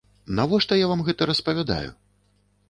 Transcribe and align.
Навошта 0.37 0.79
я 0.79 0.87
вам 0.93 1.03
гэта 1.09 1.27
распавядаю? 1.31 1.93